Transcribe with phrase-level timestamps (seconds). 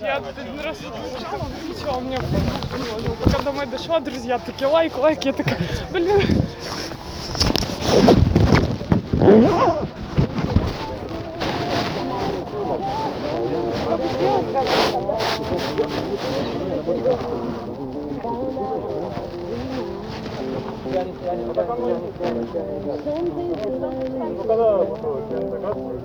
[0.00, 2.18] Я один раз кричала, кричала, мне.
[3.24, 5.58] Пока домой дошла, друзья такие лайк, лайк, я такая,
[5.90, 6.20] блин.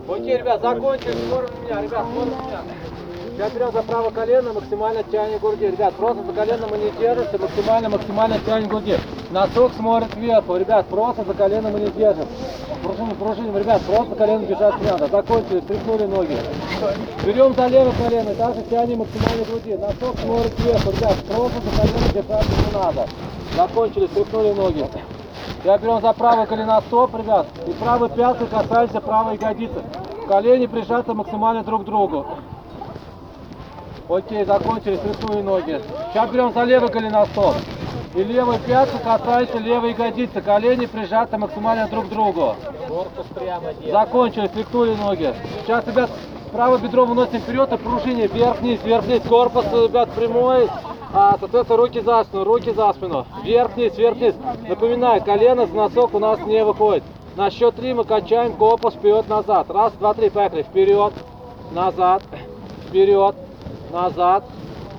[0.08, 2.64] Окей, ребят, закончили, скоро меня, ребят, скоро меня.
[3.40, 5.68] Сейчас берем за правое колено, максимально тянем груди.
[5.68, 8.98] Ребят, просто за колено мы не держимся, максимально, максимально тянем груди.
[9.32, 12.26] Носок смотрит вверху, ребят, просто за колено мы не держим.
[12.84, 15.08] Пружиним, пружиним, ребят, просто колено бежать не надо.
[15.08, 16.38] Закончили, стряхнули ноги.
[17.26, 19.76] Берем за левое колено, также тянем максимально груди.
[19.76, 23.08] Носок смотрит вверху, ребят, просто за колено держаться не надо.
[23.56, 24.86] Закончили, стряхнули ноги.
[25.64, 29.82] Я берем за правое колено стоп, ребят, и правой пяткой касаемся правой ягодицы.
[30.28, 32.26] Колени прижаты максимально друг к другу.
[34.10, 35.80] Окей, закончили, срисуем ноги.
[36.12, 37.54] Сейчас берем за левое колено стоп.
[38.16, 40.42] И левой пяткой касаемся левой ягодицы.
[40.42, 42.56] Колени прижаты максимально друг к другу.
[42.88, 43.72] Корпус прямо.
[43.92, 45.32] Закончили, стряхнули ноги.
[45.62, 46.10] Сейчас, ребят,
[46.52, 48.26] правое бедро выносим вперед и пружине.
[48.26, 49.22] Вверх-вниз, вверх-вниз.
[49.30, 50.68] Корпус, ребят, прямой.
[51.14, 53.28] А, соответственно, руки за спину, руки за спину.
[53.44, 54.34] Вверх-вниз, вверх-вниз.
[54.68, 57.04] Напоминаю, колено с носок у нас не выходит.
[57.36, 59.70] На счет три мы качаем корпус вперед-назад.
[59.70, 60.64] Раз, два, три, поехали.
[60.64, 61.14] Вперед,
[61.72, 62.24] назад,
[62.88, 63.36] вперед,
[63.90, 64.44] назад,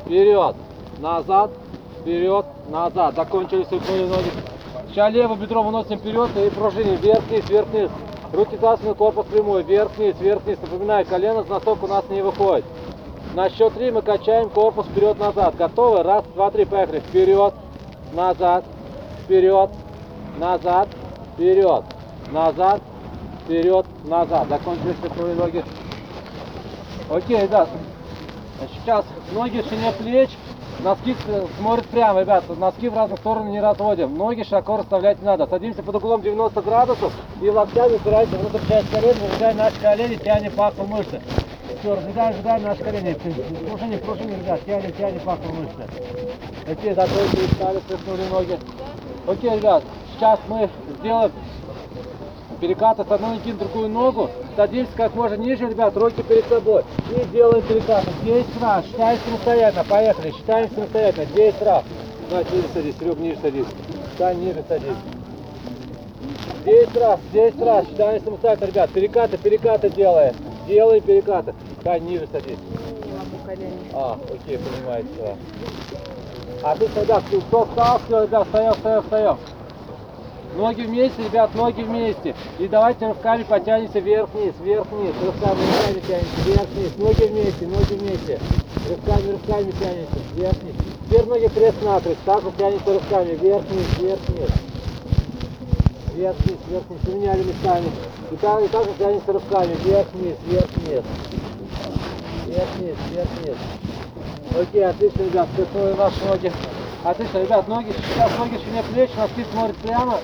[0.05, 0.57] вперед,
[0.99, 1.51] назад,
[2.01, 3.15] вперед, назад.
[3.15, 4.31] Закончили, стряхнули ноги.
[4.89, 6.97] Сейчас левое бедро выносим вперед и пружиним.
[6.97, 7.91] Вверх-вниз, вверх-вниз.
[8.33, 9.63] Руки за спину, корпус прямой.
[9.63, 10.59] Вверх-вниз, вверх-вниз.
[10.61, 12.65] Напоминаю, колено с носок у нас не выходит.
[13.35, 15.57] На счет три мы качаем корпус вперед-назад.
[15.57, 16.03] Готовы?
[16.03, 17.01] Раз, два, три, поехали.
[17.01, 17.55] Вперед,
[18.13, 18.65] назад,
[19.25, 19.71] вперед,
[20.39, 20.89] назад,
[21.35, 21.85] вперед,
[22.33, 22.81] назад,
[23.45, 24.49] вперед, назад.
[24.49, 25.65] Закончили стряхнули ноги.
[27.09, 27.69] Окей, ребят.
[28.61, 30.31] Значит, Сейчас ноги шире плеч,
[30.81, 31.17] носки
[31.59, 35.47] смотрят прямо, ребят, носки в разные стороны не разводим, ноги широко расставлять не надо.
[35.47, 37.11] Садимся под углом 90 градусов
[37.41, 41.23] и локтями упираемся внутрь часть колен, выжигаем наши колени, тянем паху мышцы.
[41.81, 43.15] Все, разжигаем, разжигаем наши колени.
[43.15, 46.71] Пружини, пружини, ребят, тянем, тянем паху мышцы.
[46.71, 48.59] Окей, закончили, встали, стряхнули ноги.
[49.27, 49.85] Окей, ребят,
[50.17, 50.69] сейчас мы
[50.99, 51.33] сделаем
[52.61, 54.31] перекаты с одной ноги на другую ногу.
[54.57, 56.85] Садимся как можно ниже, ребят, руки перед собой.
[57.11, 58.09] И делаем перекаты.
[58.25, 58.85] 10 раз.
[58.87, 59.85] Считаем самостоятельно.
[59.85, 60.31] Поехали.
[60.33, 61.27] Считаем самостоятельно.
[61.27, 61.85] 10 раз.
[62.29, 63.67] Давай ниже садись, Серег, ниже садись.
[64.15, 64.97] Стань ниже садись.
[66.65, 67.87] 10 раз, 10 раз.
[67.87, 68.91] Считаем самостоятельно, ребят.
[68.91, 70.35] Перекаты, перекаты делаем.
[70.69, 71.55] Делаем перекаты.
[71.81, 72.59] Стань ниже садись.
[73.93, 75.09] А, окей, понимаете.
[75.15, 75.37] всё.
[76.63, 79.39] Отлично, ребят, кто встал, все, ребят, встаем, встаем, встаем.
[80.57, 82.35] Ноги вместе, ребят, ноги вместе.
[82.59, 85.15] И давайте рывками потянемся вверх-вниз, вверх-вниз.
[85.23, 86.93] Рывками, рывками тянемся, вверх-вниз.
[86.99, 88.41] Ноги вместе, ноги вместе.
[88.89, 90.75] Рывками, рывками тянемся, вверх-вниз.
[91.07, 92.19] Теперь ноги крест-накрест.
[92.25, 94.51] Так вот тянемся рывками, вверх-вниз, вверх-вниз.
[96.15, 97.01] Вверх-вниз, вверх-вниз.
[97.07, 97.87] Поменяли местами.
[98.33, 101.05] И так, и так же тянемся рывками, вверх-вниз, вверх-вниз.
[102.47, 103.57] Вверх-вниз, вверх-вниз.
[104.61, 106.53] Окей, отлично, ребят, стряхнули наши ноги.
[107.03, 110.19] Отлично, ребят, ноги, сейчас ноги шире плеч, носки смотрят прямо.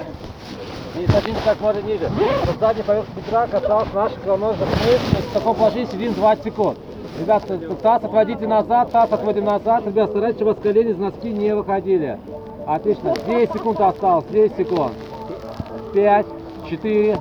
[0.99, 2.11] И садимся как можно ниже.
[2.45, 5.27] Со задней поверхности бедра касался наших икроножных мышц.
[5.31, 6.79] В таком положении сидим 20 секунд.
[7.19, 7.45] Ребят,
[7.83, 9.87] таз отводите назад, таз отводим назад.
[9.87, 12.19] Ребят, старайтесь, чтобы у колени из носки не выходили.
[12.67, 13.15] Отлично.
[13.27, 14.93] 10 секунд осталось, 10 секунд.
[15.95, 16.27] 5,
[16.69, 17.19] 4,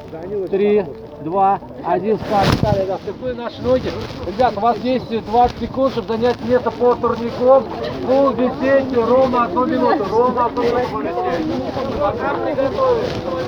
[0.52, 0.86] 3,
[1.22, 2.18] 2, 1.
[2.18, 3.02] Встали, встали, ребят.
[3.02, 3.92] Стряхнули наши ноги.
[4.28, 7.64] Ребят, у вас есть 20 секунд, чтобы занять место по турником.
[8.06, 10.06] Пол висеть ровно одну минуту.
[10.10, 12.00] Ровно одну минуту висеть.
[12.00, 13.02] Пока мы готовы.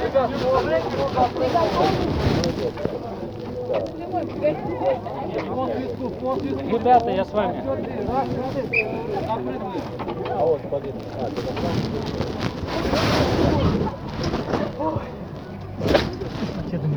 [0.03, 0.29] Ребят.
[6.71, 7.63] Ребята, я с вами.
[10.29, 10.93] А вот, погоди.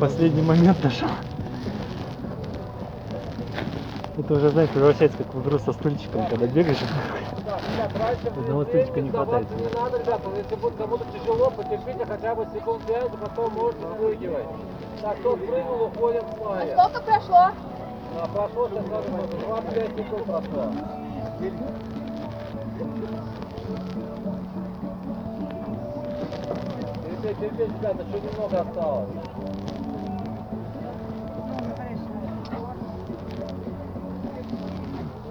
[0.01, 1.07] Последний момент дошел.
[4.17, 6.79] Это уже, знаешь, превращается как в игру со стульчиком, когда бегаешь.
[8.35, 9.47] Одного стульчика не хватает.
[9.51, 13.83] Не надо, ребята, если будет кому-то тяжело, потерпите хотя бы секунд 5, а потом можете
[13.95, 14.45] спрыгивать.
[15.03, 16.75] Так, кто спрыгнул, уходим в славе.
[16.75, 17.51] Сколько прошло?
[18.17, 20.71] А, прошло сейчас надо 25 секунд прошло.
[27.05, 29.09] Терпеть, терпеть, ребята, еще немного осталось.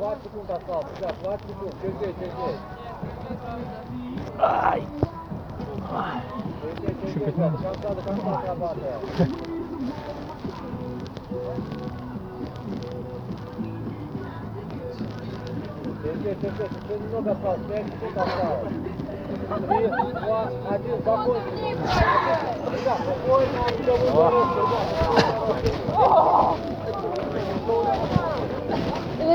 [0.00, 2.56] Двадцать секунд осталось, ребят, 20 секунд, терпеть, терпеть.
[4.38, 4.86] Ай!
[6.62, 9.00] Терпеть, терпеть, ребята, до конца, до конца отрабатываем.
[16.02, 18.72] Терпеть, терпеть, еще немного осталось, пять секунд осталось.
[19.68, 19.86] Три,
[20.18, 20.98] два, один,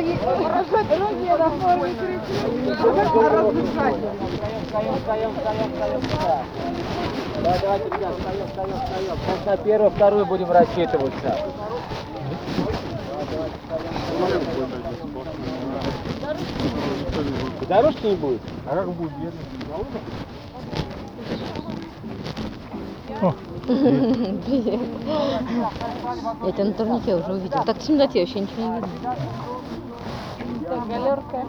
[0.06, 0.20] закончили.
[0.36, 1.90] Ребят, спокойно, все вы
[4.66, 6.46] Встаем, встаем, встаем, встаем, встаем.
[7.42, 9.18] Давай, давайте, ребят, встаем, встаем, встаем.
[9.26, 11.38] Сейчас на первый, второй будем рассчитываться.
[17.68, 18.42] Дорожки не будет?
[18.68, 19.12] А как будет?
[19.12, 19.34] Привет.
[26.44, 27.64] Я тебя на турнике уже увидел.
[27.66, 28.90] Так в темноте вообще ничего не видно.
[30.96, 31.46] Галерка.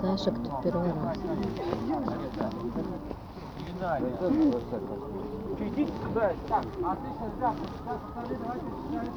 [0.00, 1.16] Саша, кто первый раз.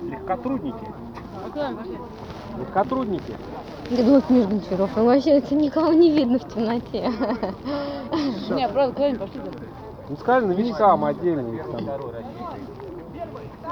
[0.03, 0.87] Легкотрудники.
[2.57, 3.35] Легкотрудники.
[3.89, 4.89] Я думаю, Миш Гончаров.
[4.95, 7.11] Ну, вообще это никого не видно в темноте.
[8.49, 9.41] Не, правда, куда-нибудь пошли.
[10.09, 11.85] Ну сказали новичкам отдельно их там.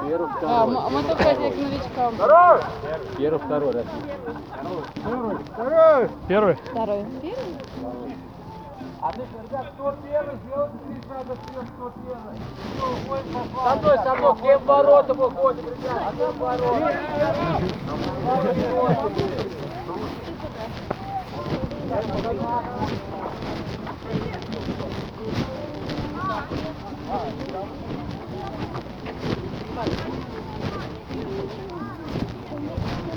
[0.08, 0.74] Первый, А, второй.
[0.74, 2.14] мы, мы только к новичкам.
[3.18, 3.86] Первый, второй раз.
[6.28, 6.56] Первый?
[6.56, 7.06] Второй.
[9.76, 12.38] кто первый, сделайте здесь надо всем, кто первый.
[13.64, 16.92] Со мной, со мной, к тем воротам выходим, ребят, к тем воротам.
[26.32, 26.64] Встаем,
[32.50, 33.11] встаем,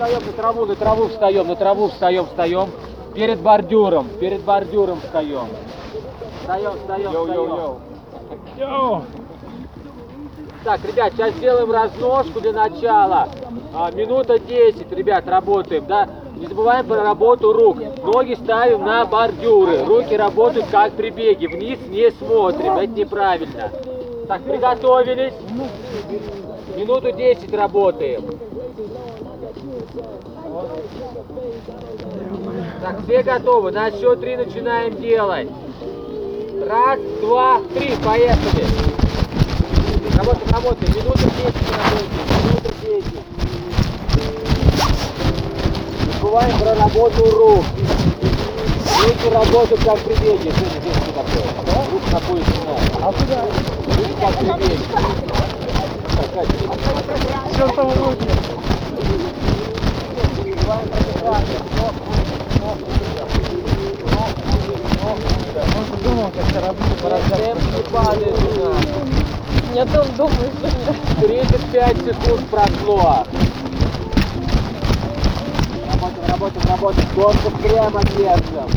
[0.00, 2.70] встаем, на траву, на траву встаем, на траву встаем, встаем.
[3.14, 5.48] Перед бордюром, перед бордюром встаем.
[6.40, 7.76] Встаем, встаем, встаем.
[8.58, 9.02] Йоу!
[10.64, 13.28] Так, ребят, сейчас сделаем разножку для начала.
[13.74, 16.08] А, минута 10, ребят, работаем, да?
[16.36, 17.78] Не забываем про работу рук.
[18.02, 19.84] Ноги ставим на бордюры.
[19.84, 21.48] Руки работают как при беге.
[21.48, 23.70] Вниз не смотрим, это неправильно.
[24.28, 25.34] Так, приготовились.
[26.76, 28.49] Минуту 10 работаем.
[32.82, 33.70] Так, все готовы.
[33.72, 35.48] На счет три начинаем делать.
[36.66, 37.94] Раз, два, три.
[38.04, 38.64] Поехали.
[40.16, 40.94] Работаем, работаем.
[40.94, 41.34] Минута 10
[41.70, 42.08] работаем.
[42.44, 43.04] Минута 10.
[46.06, 47.64] Не забываем про работу рук.
[49.02, 50.50] Руки работают как при беге.
[50.50, 51.44] Женя, Женя, что такое?
[51.90, 52.60] Руки на пояс не.
[53.02, 53.38] А куда?
[53.96, 54.84] Руки как при беге.
[54.92, 55.04] Так,
[56.34, 56.52] Катя,
[57.52, 58.28] Все там руки.
[69.74, 73.24] Я там думаю, что 35 секунд прошло.
[75.92, 77.08] Работаем, работаем, работаем.
[77.14, 78.68] Корпус прямо держим.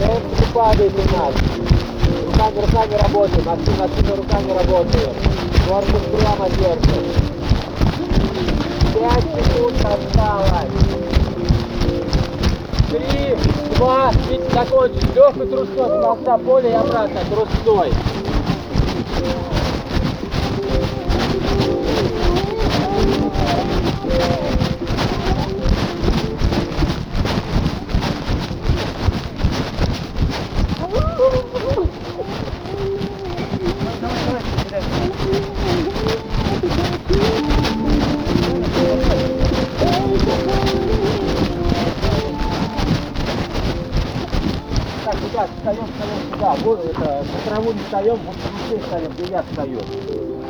[0.00, 1.34] Темп падает у нас.
[2.24, 3.48] Руками, руками работаем.
[3.48, 5.14] Активно, активно руками работаем.
[5.68, 7.04] Корпус прямо держим.
[8.94, 11.09] Пять секунд осталось.
[12.90, 13.36] Три,
[13.76, 15.14] два, и закончить.
[15.14, 15.88] Легкой трусцой
[16.38, 17.92] поля и обратно трусцой.
[45.70, 46.56] Встаем, встаем сюда.
[46.64, 48.36] Вот, э, на траву не встаем, вот
[48.66, 49.78] здесь встанем, где я стою.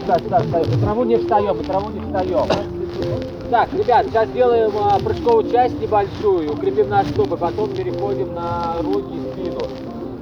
[0.00, 0.70] Сюда, сюда встаем.
[0.70, 2.46] На траву не встаем, на траву не встаем.
[3.50, 9.16] Так, ребят, сейчас делаем а, прыжковую часть небольшую, укрепим наши стопы, потом переходим на руки
[9.16, 9.60] и спину.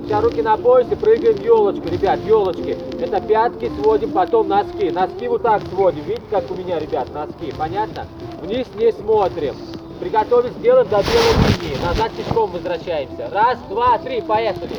[0.05, 2.79] Сейчас руки на поясе, прыгаем елочку, ребят, елочки.
[2.99, 4.91] Это пятки сводим, потом носки.
[4.91, 8.07] Носки вот так сводим, видите, как у меня, ребят, носки, понятно?
[8.41, 9.55] Вниз не смотрим.
[10.01, 11.77] Приготовились, делаем до белой линии.
[11.85, 13.29] Назад пешком возвращаемся.
[13.33, 14.71] Раз, два, три, поехали.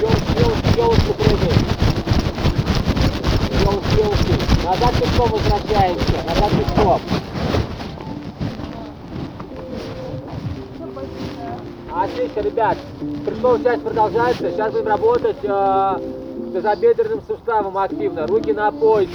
[0.00, 1.66] Елочку, елочку, прыгаем.
[3.60, 4.66] Елочки, елочки.
[4.66, 6.12] Назад пешком возвращаемся.
[6.26, 7.00] Назад пешком.
[11.94, 12.78] Отлично, ребят.
[13.24, 14.50] Прыжковая часть продолжается.
[14.50, 16.21] Сейчас будем работать э,
[16.52, 18.26] тазобедренным суставом активно.
[18.26, 19.10] Руки на поясе.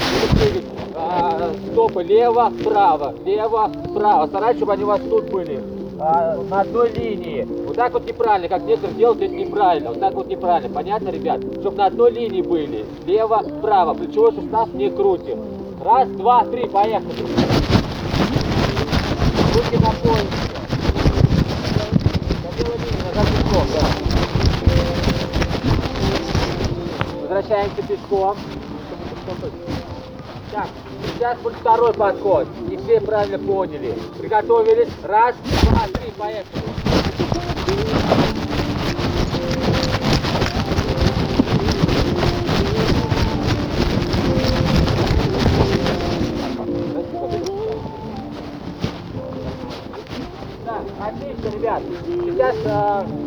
[0.96, 4.26] Э, стопы лево, право, лево, право.
[4.28, 5.60] Старайтесь, чтобы они у вас тут были.
[6.00, 7.48] э, на одной линии.
[7.66, 9.90] Вот так вот неправильно, как некоторые делают, это неправильно.
[9.90, 10.74] Вот так вот неправильно.
[10.74, 11.40] Понятно, ребят?
[11.62, 12.86] Чтобы на одной линии были.
[13.06, 13.94] Лево, право.
[13.94, 15.40] Плечевой сустав не крутим.
[15.84, 17.26] Раз, два, три, поехали.
[19.56, 20.28] Руки на поясе.
[22.44, 23.88] На белой линии, назад пешком, да.
[27.38, 28.36] Возвращаемся пешком.
[30.52, 30.68] Так,
[31.06, 32.48] сейчас будет второй подход.
[32.68, 33.94] Не все правильно поняли.
[34.18, 34.90] Приготовились.
[35.04, 36.64] Раз, два, три, поехали.
[50.66, 51.84] Так, отлично, ребят.
[52.08, 53.27] Сейчас э,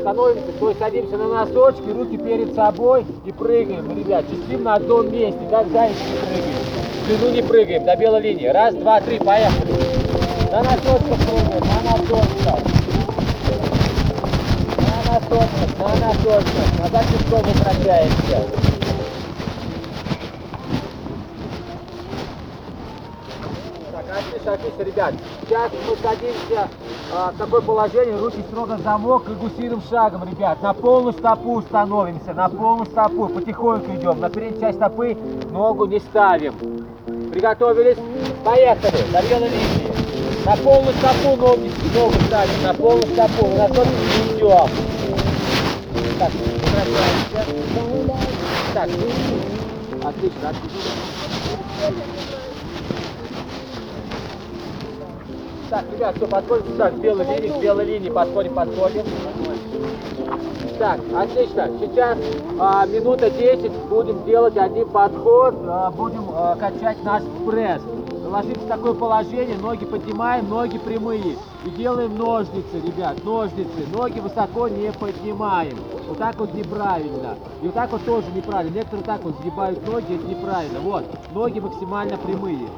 [0.00, 4.24] становимся, то есть садимся на носочки, руки перед собой и прыгаем, ребят.
[4.30, 6.62] Чистим на одном месте, как зайчики прыгаем.
[7.02, 8.46] В длину не прыгаем, до белой линии.
[8.46, 9.72] Раз, два, три, поехали.
[10.50, 12.58] На носочках прыгаем, на носочках.
[14.78, 16.78] На носочках, на носочках.
[16.78, 18.71] Назад пешком возвращаемся.
[24.44, 25.14] Отлично, ребят.
[25.46, 26.68] Сейчас мы садимся
[27.14, 30.60] а, в такое положение, руки строго в замок и гусиным шагом, ребят.
[30.62, 33.28] На полную стопу становимся, на полную стопу.
[33.28, 34.18] Потихоньку идем.
[34.20, 35.16] На переднюю часть стопы
[35.50, 36.54] ногу не ставим.
[37.30, 37.98] Приготовились?
[38.44, 38.96] Поехали.
[39.30, 39.92] Белой линии.
[40.44, 42.62] На полную стопу ноги, ногу ставим.
[42.64, 43.46] На полную стопу.
[43.56, 44.68] На носок не идем.
[46.18, 46.30] Так.
[48.74, 48.88] Так,
[50.02, 52.31] отлично, отлично.
[55.72, 59.04] Так, ребят, все, подходим сюда, к белой линии, к белой линии, подходим, подходим.
[60.78, 61.70] Так, отлично.
[61.80, 62.18] Сейчас
[62.60, 67.80] а, минута 10 будем делать один подход, а, будем а, качать наш пресс.
[68.22, 71.38] Ложимся в такое положение, ноги поднимаем, ноги прямые.
[71.64, 73.86] И делаем ножницы, ребят, ножницы.
[73.94, 75.78] Ноги высоко не поднимаем.
[76.06, 77.36] Вот так вот неправильно.
[77.62, 78.74] И вот так вот тоже неправильно.
[78.74, 80.80] Некоторые так вот сгибают ноги, это неправильно.
[80.80, 82.68] Вот, ноги максимально прямые.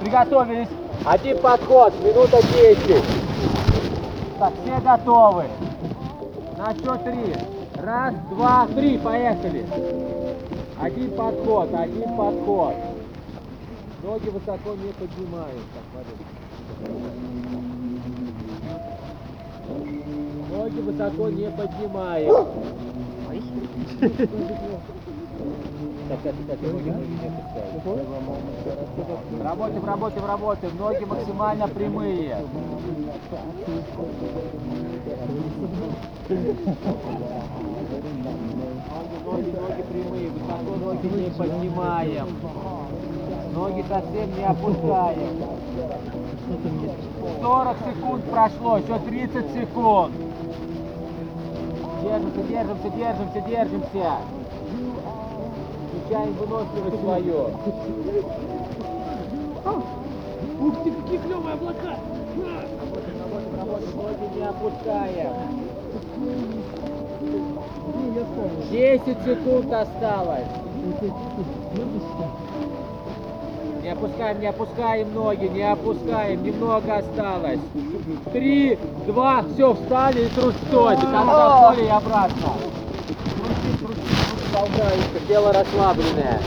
[0.00, 0.68] Приготовились.
[1.04, 3.02] Один подход, минута 10.
[4.38, 5.44] Так, все готовы.
[6.58, 7.34] На счет три.
[7.76, 9.66] Раз, два, три, поехали.
[10.80, 12.74] Один подход, один подход.
[14.02, 15.62] Ноги высоко не поднимаем.
[15.92, 16.04] Так.
[20.50, 22.46] Ноги высоко не поднимаем.
[29.42, 30.76] Работаем, работаем, работаем.
[30.76, 32.36] Ноги максимально прямые.
[39.24, 40.30] Ноги, ноги прямые.
[40.30, 42.28] Высоко ноги не поднимаем.
[43.54, 45.42] Ноги совсем не опускаем.
[47.40, 50.14] 40 секунд прошло, еще 30 секунд.
[52.02, 54.43] Держимся, держимся, держимся, держимся.
[56.04, 57.50] Включаем выносливость свою.
[60.60, 61.96] Ух ты, какие клевые облака!
[62.80, 65.32] Работаем, работаем, работаем, ноги не опускаем.
[68.70, 70.44] 10 секунд осталось.
[73.82, 77.60] Не опускаем, не опускаем ноги, не опускаем, немного осталось.
[78.32, 82.52] Три, два, все, встали и трусцой, там зашли и обратно.
[84.54, 86.40] Болтаемся, тело расслабленное.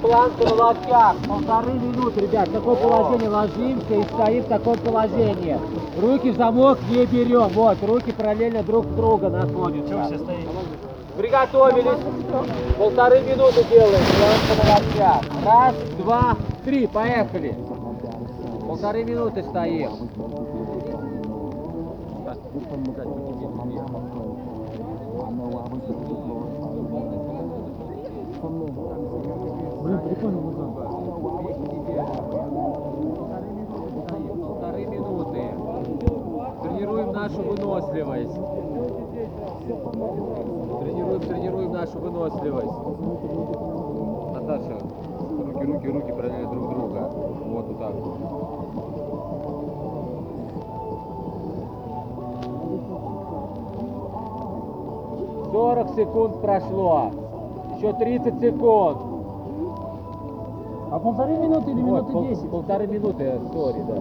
[0.00, 1.16] Планку на локтях.
[1.28, 2.48] Полторы минуты, ребят.
[2.48, 5.58] В такое положение ложимся и стоим в таком положении.
[6.00, 7.48] Руки в замок не берем.
[7.48, 10.04] Вот, руки параллельно друг друга находятся.
[10.04, 10.48] Все стоит.
[11.16, 12.00] Приготовились.
[12.78, 14.04] Полторы минуты делаем.
[14.16, 15.22] Планка на локтях.
[15.44, 16.86] Раз, два, три.
[16.86, 17.54] Поехали.
[18.66, 19.90] Полторы минуты стоим.
[28.42, 30.72] Блин, прикольно музон.
[34.40, 35.42] Полторы минуты.
[36.62, 38.34] Тренируем нашу выносливость.
[40.80, 42.78] Тренируем, тренируем нашу выносливость.
[44.32, 44.78] Наташа,
[45.38, 47.10] руки, руки, руки параллельно друг друга.
[47.44, 47.94] Вот вот так.
[55.52, 57.10] Сорок секунд прошло.
[57.80, 58.98] Еще 30 секунд.
[60.90, 62.50] А полторы минуты или минуты пол- 10?
[62.50, 63.94] полторы минуты, сори, да.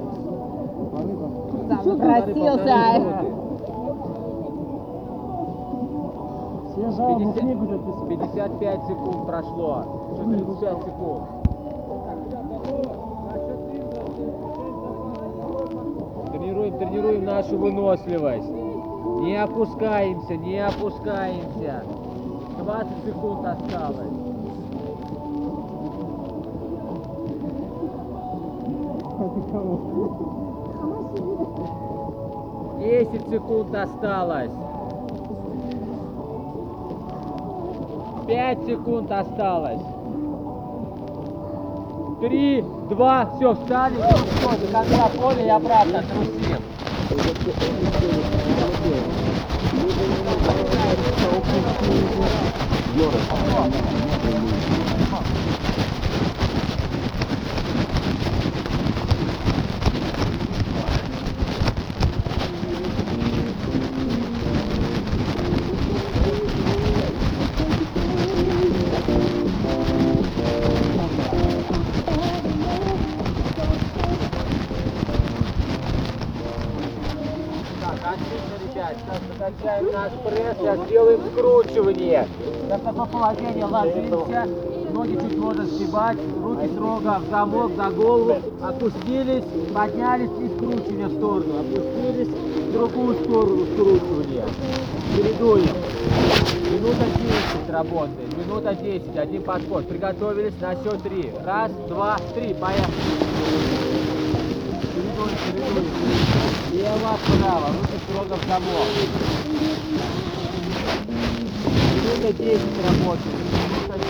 [1.96, 2.76] Напросился.
[6.72, 8.10] Все жалобы 50 книгу записывают.
[8.10, 9.84] 55 секунд прошло.
[10.12, 11.24] Еще 35 секунд.
[16.34, 18.52] Тренируем, тренируем нашу выносливость.
[19.22, 21.84] Не опускаемся, не опускаемся.
[22.64, 24.30] 20 секунд осталось.
[32.80, 34.52] Десять секунд осталось.
[38.28, 39.82] Пять секунд осталось.
[42.22, 46.60] Три, два, все, встали, все, до конца поля и обратно трусим.
[51.18, 51.94] 招聘司机
[52.94, 54.89] 需要的话请
[83.20, 84.48] положение ложимся,
[84.94, 91.18] ноги чуть можно сгибать, руки строго в замок, за голову, опустились, поднялись и скручивание в
[91.18, 94.46] сторону, опустились, в другую сторону скручивание.
[95.16, 95.68] Чередуем.
[96.72, 99.88] Минута 10 работает, минута 10, один подход.
[99.90, 101.32] Приготовились на счет 3.
[101.44, 102.94] Раз, два, три, поехали.
[104.94, 105.86] Чередуем, чередуем.
[106.70, 108.88] Слева, вправо, руки строго в замок.
[108.90, 110.10] Минута 10 работает.
[111.90, 112.08] Минута 10.
[112.08, 112.08] Минута 10.
[112.08, 112.08] Конца опускаемся, конца опускаемся.
[112.08, 113.40] Минута 10 работает.
[113.80, 114.10] Минута 10.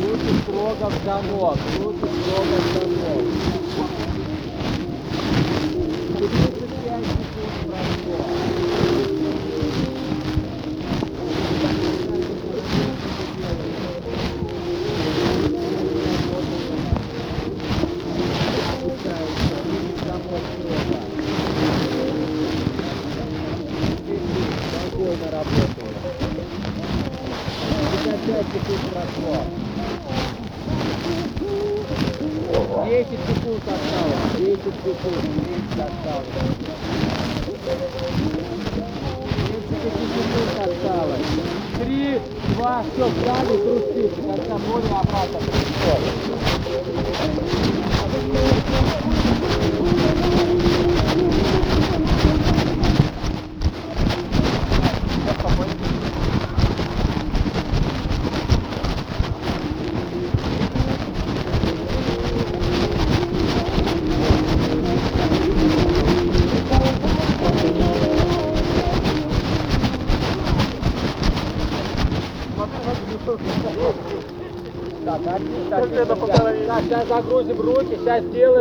[0.00, 1.58] Руки строго в замок.
[1.82, 3.22] Руки строго в замок.
[6.18, 8.47] 35 секунд прошло.
[24.98, 25.98] Спокойно работаем.
[27.94, 29.36] 55 секунд прошло.
[32.84, 34.32] 10 секунд осталось.
[34.38, 35.22] 10 секунд.
[35.48, 36.28] 10 осталось.
[39.68, 41.26] 10 секунд осталось.
[41.78, 42.20] 3,
[42.56, 44.08] 2, все, встали, трусите.
[44.18, 45.38] Поля и обратно.
[45.78, 45.94] Всё.
[76.88, 78.57] Сейчас загрузим руки, сейчас сделаем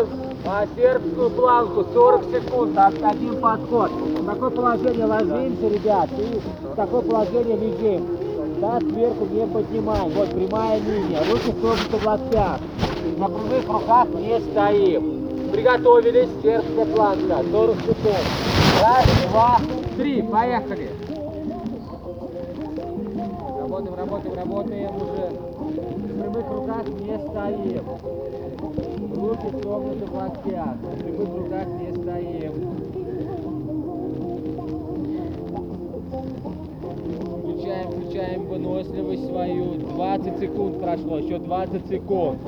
[0.50, 3.92] а, сербскую планку, 40 секунд, один подход.
[3.92, 8.08] В такое положение ложимся, ребят, и в такое положение лежим.
[8.62, 12.60] Да, сверху не поднимаем, вот прямая линия, руки сложены в локтях.
[13.18, 15.52] На прямых руках не стоим.
[15.52, 18.26] Приготовились, сербская планка, 40 секунд.
[18.82, 19.60] Раз, два,
[19.98, 20.90] три, поехали.
[23.60, 25.30] Работаем, работаем, работаем уже.
[25.58, 29.07] В прямых руках не стоим.
[29.18, 30.76] Руки согнуты в локтях.
[30.76, 32.54] В прямых руках не стоим.
[37.40, 39.74] Включаем, включаем выносливость свою.
[39.74, 42.40] 20 секунд прошло, еще 20 секунд.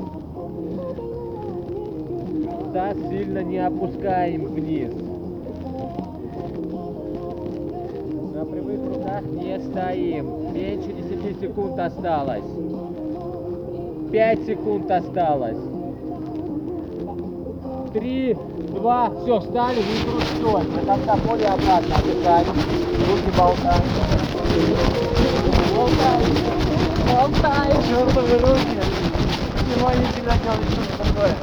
[2.72, 4.92] Таз сильно не опускаем вниз.
[8.32, 10.52] На прямых руках не стоим.
[10.54, 12.44] Меньше 10 секунд осталось.
[14.12, 15.79] 5 секунд осталось.
[17.92, 18.36] Три,
[18.68, 20.62] два, все, встали, трустой.
[20.62, 22.46] До конца поля обратно отдыхаем.
[22.46, 23.82] Руки болтаем.
[25.74, 26.36] Болтаем.
[27.10, 27.82] Болтаем.
[27.88, 28.78] Чёртовы руки!
[29.74, 31.34] Внимание всегда делать что-то такое.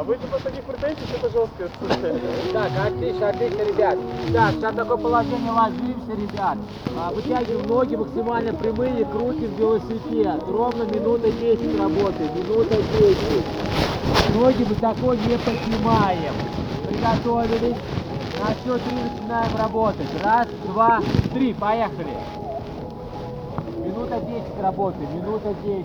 [0.00, 2.20] А вы типа таких претензий, что-то жесткое слушаете?
[2.54, 3.98] Так, отлично, отлично, ребят.
[4.32, 6.56] Так, сейчас такое положение ложимся, ребят.
[6.96, 10.42] А, Вытягиваем ноги максимально прямые, крутим велосипед.
[10.48, 14.36] Ровно минута 10 работаем, минута 10.
[14.36, 16.32] Ноги высоко не поднимаем.
[16.88, 17.76] Приготовились.
[18.40, 20.22] На счет три начинаем работать.
[20.24, 21.02] Раз, два,
[21.34, 22.16] три, поехали.
[23.84, 25.84] Минута 10 работаем, минута 10.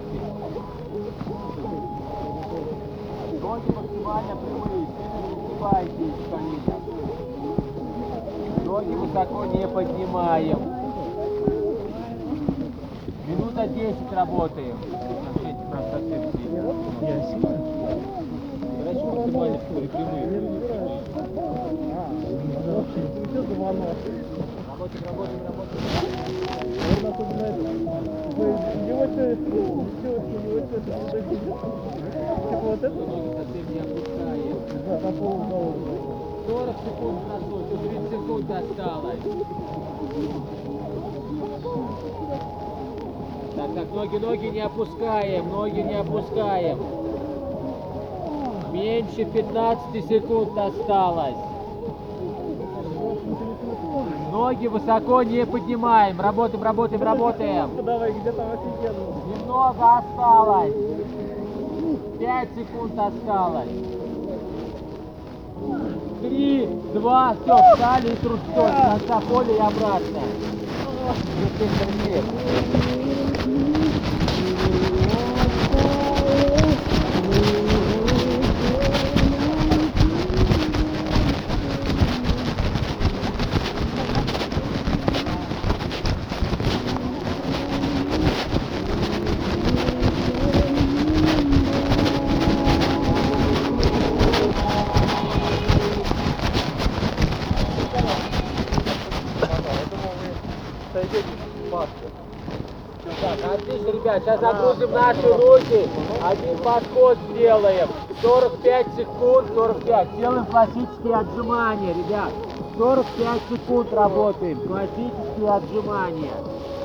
[3.45, 6.81] Ноги максимально прямые, сильно не сгибайтесь в коленях.
[8.65, 10.59] Ноги высоко не поднимаем.
[13.27, 14.77] Минута 10 работаем.
[17.01, 17.53] Я сильно?
[18.83, 20.25] Короче, максимально прямые.
[24.75, 25.83] Работаем, работаем, работаем.
[32.49, 32.89] Типа вот это?
[32.89, 34.57] Ноги совсем не опускаем.
[34.85, 35.79] Да, по полу голову.
[36.49, 39.23] 40 секунд прошло, еще 30 секунд осталось.
[43.55, 46.79] Так, так, ноги, ноги не опускаем, ноги не опускаем.
[48.73, 51.54] Меньше 15 секунд осталось.
[54.35, 56.19] Ноги высоко не поднимаем.
[56.19, 57.69] Работаем, работаем, работаем.
[57.85, 59.15] Давай, где там офигенно.
[59.33, 60.73] Немного осталось.
[62.19, 63.69] 5 секунд осталось.
[66.21, 68.71] Три, два, все, встали и трусцой.
[68.71, 70.19] С конца поля и обратно.
[71.39, 73.05] Если терпеть.
[100.95, 101.25] Сойдете
[101.67, 102.07] в маске.
[103.21, 105.87] Так, отлично, ребят, сейчас загрузим наши руки.
[106.21, 107.87] Один подход сделаем.
[108.21, 110.17] 45 секунд, 45.
[110.17, 112.31] Делаем классические отжимания, ребят.
[112.77, 114.59] 45 секунд работаем.
[114.67, 116.33] Классические отжимания.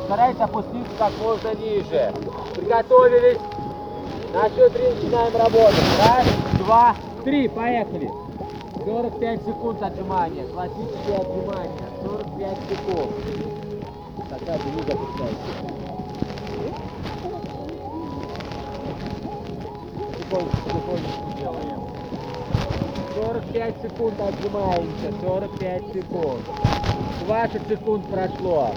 [0.05, 2.12] Старайтесь опуститься как можно ниже.
[2.55, 3.38] Приготовились.
[4.35, 5.98] На счет три начинаем работать.
[5.98, 6.26] Раз,
[6.59, 7.48] два, три.
[7.48, 8.11] Поехали.
[8.85, 10.46] 45 секунд отжимания.
[10.48, 11.88] Классические отжимания.
[12.05, 13.11] 45 секунд.
[14.29, 15.89] Такая не запускается.
[20.30, 21.80] Потихонечку, делаем.
[23.14, 26.40] 45 секунд отжимаемся, 45 секунд.
[27.26, 28.70] 20 секунд прошло.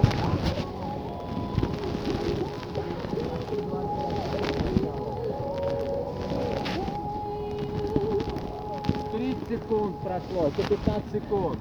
[9.50, 11.60] Секунд прошло, еще 15 секунд.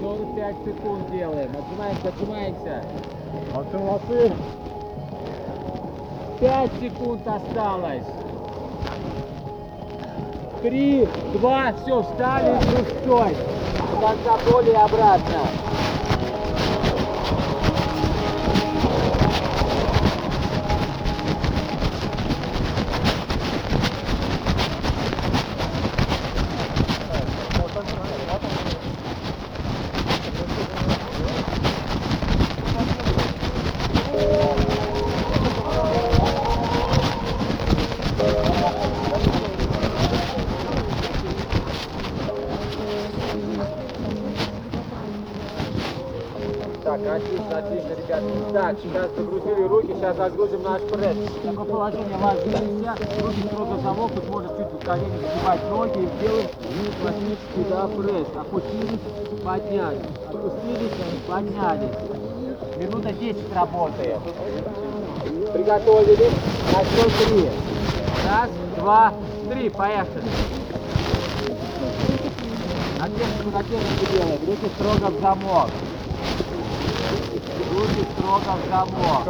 [0.00, 1.50] 45 секунд делаем.
[1.56, 2.84] Отжимаемся, отжимаемся.
[3.52, 4.32] Молодцы, молодцы.
[6.40, 8.23] 5 секунд осталось.
[10.64, 13.36] Три, два, все, встали и трусцой.
[13.90, 15.73] До конца поля и обратно.
[47.58, 48.52] Отлично, ребят.
[48.52, 51.16] Так, сейчас загрузили руки, сейчас загрузим наш пресс.
[51.42, 52.94] Такое положение вас нельзя.
[53.22, 56.48] Руки строго замок, тут можно чуть в колени загибать ноги и делаем
[57.00, 58.28] классический да, пресс.
[58.36, 59.00] Опустились,
[59.44, 60.00] поднялись.
[60.28, 60.92] Опустились,
[61.28, 61.96] поднялись.
[62.76, 64.20] Минута 10 работаем.
[65.52, 66.32] Приготовились.
[66.72, 67.48] На счет три.
[68.26, 69.12] Раз, два,
[69.50, 69.68] три.
[69.70, 70.24] Поехали.
[73.14, 74.40] Технику, на технику делаем.
[74.46, 75.70] Руки строго в замок.
[77.74, 79.24] Руки строго в замок.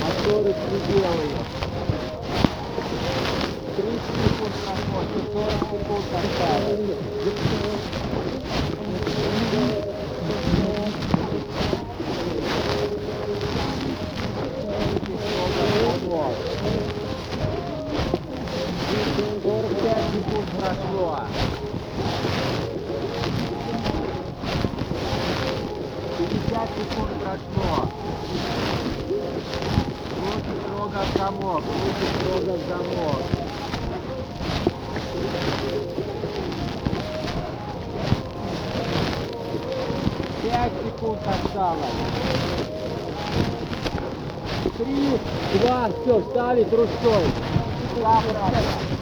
[0.00, 0.52] Моторы
[0.88, 1.44] делаем.
[3.76, 4.98] 30 секунд прошло,
[5.32, 6.86] 40 секунд осталось.
[19.48, 21.20] Сорок пять секунд прошло.
[26.18, 27.72] Пятьдесят секунд прошло.
[30.18, 31.64] Руки строго в замок,
[32.52, 33.22] в замок.
[40.42, 41.80] Пять секунд осталось.
[44.78, 45.18] Три,
[45.60, 47.24] два, все, встали трусцой.
[47.96, 48.97] Обратно.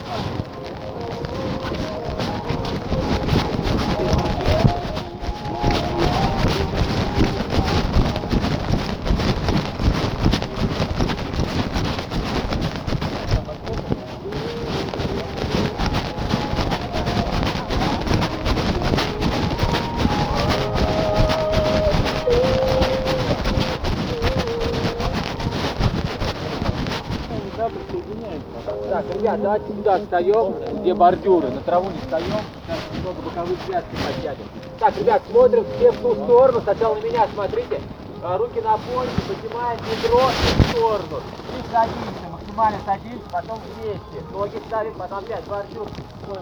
[29.57, 34.47] Давайте сюда встаем, где бордюры, на траву не встаем, сейчас немного боковые связки подтянем.
[34.79, 37.81] Так, ребят, смотрим все в ту сторону, сначала на меня смотрите,
[38.23, 41.21] А, руки на поясе, поднимаем бедро в сторону.
[41.53, 44.25] И садимся, максимально садимся, потом вместе.
[44.31, 45.87] Ноги ставим, потом опять бордюр,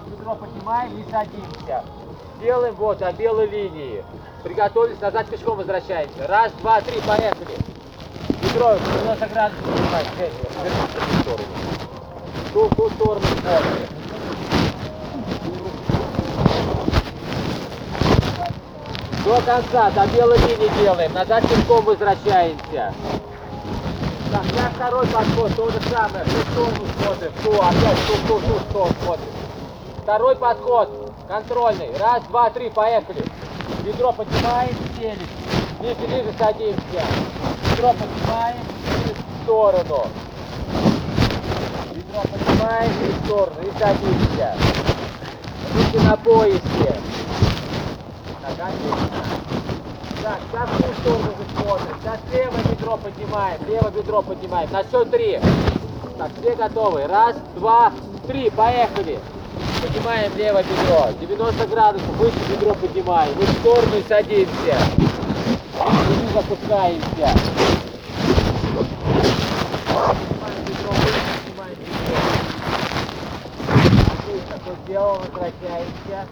[0.07, 1.83] бедро поднимаем и садимся.
[2.41, 4.05] Делаем вот до белой линии.
[4.43, 6.27] Приготовились, назад пешком возвращаемся.
[6.27, 7.57] Раз, два, три, поехали.
[8.41, 11.74] Бедро 90 градусов поднимаем, в сторону
[12.55, 13.87] ту, сторону смотрим.
[19.25, 21.13] До конца, до белой линии делаем.
[21.13, 22.93] Назад пешком возвращаемся.
[24.31, 26.23] Так, сейчас второй подход, то же самое.
[26.23, 27.31] В ту сторону смотрим.
[27.43, 29.29] Ту, опять ту, ту, ту сторону смотрим.
[30.03, 30.89] Второй подход,
[31.27, 31.89] контрольный.
[31.99, 33.23] Раз, два, три, поехали.
[33.83, 35.19] Бедро поднимаем, сели.
[35.81, 37.03] Ниже, ниже садимся.
[37.71, 38.57] Бедро поднимаем
[39.03, 40.07] в сторону.
[42.23, 44.55] Поднимаем и в сторону, и садимся.
[45.75, 46.95] Руки на поясе.
[50.25, 51.95] Так, сейчас в ту сторону смотрим.
[52.01, 54.71] Сейчас левое бедро поднимаем, левое бедро поднимаем.
[54.71, 55.39] На счет три.
[56.17, 57.05] Так, все готовы.
[57.05, 57.91] Раз, два,
[58.27, 59.19] три, поехали.
[59.83, 61.09] Поднимаем левое бедро.
[61.21, 63.35] 90 градусов, выше бедро поднимаем.
[63.35, 64.77] Мы в сторону и садимся.
[66.07, 67.29] Вниз опускаемся.
[69.85, 72.17] Поднимаем бедро, выше поднимаем бедро.
[74.11, 76.27] Отлично, все возвращаемся.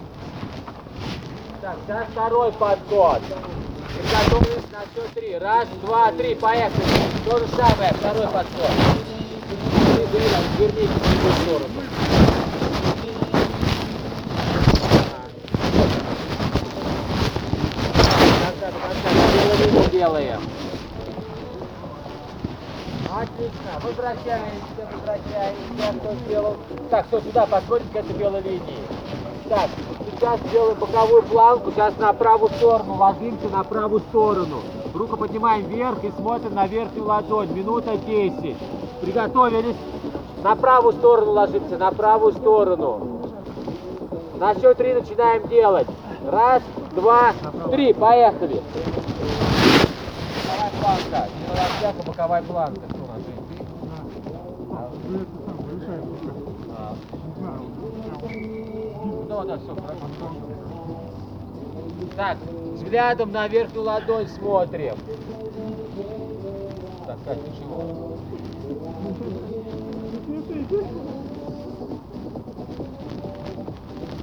[1.62, 3.22] Так, сейчас второй подход.
[3.94, 5.38] Приготовились на счет три.
[5.38, 6.86] Раз, два, три, поехали.
[7.30, 8.72] То же самое, второй подход.
[10.60, 11.84] Вернитесь в другую сторону.
[19.60, 20.42] Линию делаем.
[23.16, 26.58] Отлично, возвращаемся, возвращаемся, кто сделал.
[26.90, 28.93] Так, кто сюда подходит к этой белой линии.
[29.50, 29.70] Так,
[30.12, 34.62] сейчас делаем боковую планку, сейчас на правую сторону, ложимся на правую сторону.
[34.94, 38.56] Руку поднимаем вверх и смотрим на верхнюю ладонь, минута 10.
[39.02, 39.76] Приготовились.
[40.44, 43.22] На правую сторону ложимся, на правую сторону.
[44.40, 45.88] На счет три начинаем делать.
[46.26, 47.34] Раз, два,
[47.72, 48.62] три, поехали.
[50.46, 52.82] Боковая планка, боковая планка.
[52.90, 53.64] Что у нас, Жень, ты?
[56.78, 56.94] А.
[59.46, 60.08] Да, все, хорошо.
[62.16, 62.38] Так,
[62.76, 64.96] взглядом на верхнюю ладонь смотрим.
[67.06, 68.18] Так, Кать, ты чего?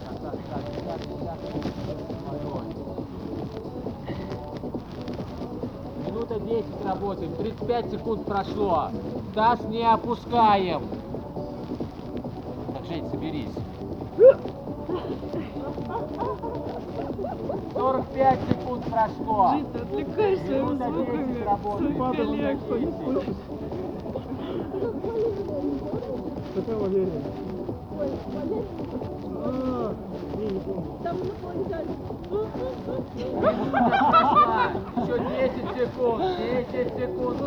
[0.00, 1.38] Так, так, так, так, так,
[2.30, 2.74] ладонь.
[6.06, 7.34] Минута 10 работаем.
[7.36, 8.90] 35 секунд прошло.
[9.34, 10.82] Таз не опускаем.
[12.72, 14.49] Так, Жень, соберись.
[18.10, 19.50] 45 секунд прошло.
[19.52, 21.94] Жень, ты отвлекаешься Минута 10 работаем.
[21.96, 22.58] своих коллег.
[22.70, 23.36] Минута 10.
[26.54, 27.22] Какая Валерия?
[29.42, 29.94] А,
[30.36, 30.86] не, не помню.
[34.10, 34.72] Пошла.
[34.96, 36.22] Еще 10 секунд.
[36.38, 37.38] 10 секунд.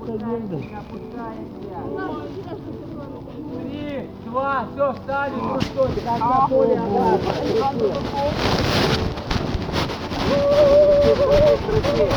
[0.00, 0.60] с одеждой.
[0.60, 1.70] Не опускаемся.
[4.30, 7.32] Три, два, все, встали, кружком, как на поле обратно.
[11.66, 12.10] Крути.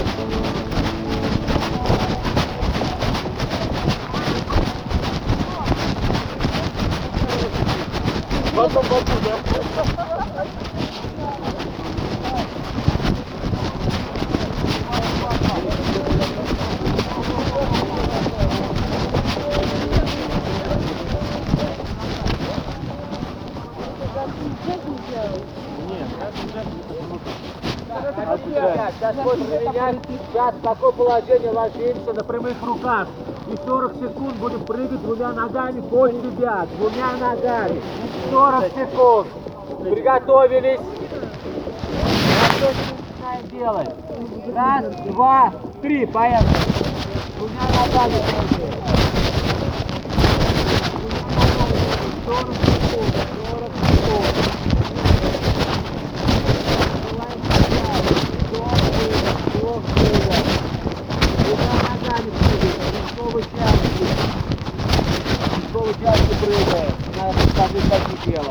[8.56, 9.36] Потом боку, да?
[29.04, 29.16] Сейчас
[29.84, 29.98] менять.
[30.08, 33.08] Сейчас в такое положение ложимся на прямых руках.
[33.52, 36.66] И 40 секунд будем прыгать двумя ногами под себя.
[36.78, 37.82] Двумя ногами.
[38.32, 39.28] 40 секунд.
[39.84, 40.80] Приготовились.
[43.42, 43.88] Начинаем?
[44.56, 46.06] Раз, два, три.
[46.06, 46.48] Поехали.
[47.38, 48.74] Двумя ногами прыгаем.
[52.26, 53.16] 40 секунд.
[53.52, 54.54] 40 секунд.
[68.26, 68.46] делать.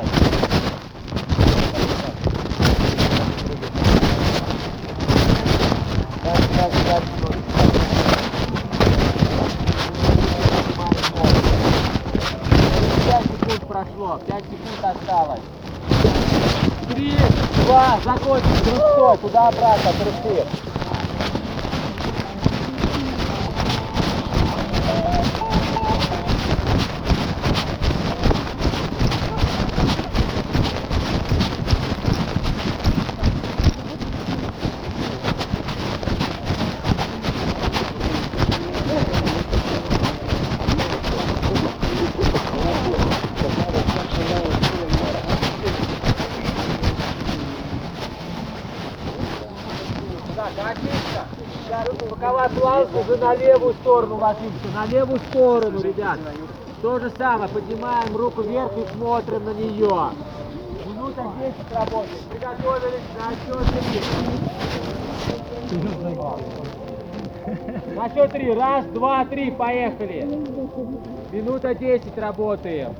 [6.23, 7.37] Так, так, так, вот.
[13.07, 15.41] Пять секунд прошло, пять секунд осталось.
[16.91, 17.17] Три,
[17.65, 20.47] два, закончим, трусцой, туда-обратно, трусы.
[50.35, 51.25] Так, отлично.
[51.65, 54.69] Сейчас боковая планка уже на левую сторону ложимся.
[54.75, 56.19] На левую сторону, ребят.
[56.83, 57.49] То же самое.
[57.49, 60.11] Поднимаем руку вверх и смотрим на нее.
[60.87, 62.19] Минута 10 работаем.
[62.31, 63.65] Приготовились на счет
[67.71, 67.95] 3.
[67.95, 68.55] На счет 3.
[68.55, 69.53] Раз, два, три.
[69.53, 70.25] Поехали.
[71.31, 72.97] Минута 10 работаем.